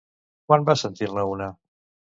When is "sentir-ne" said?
0.83-1.29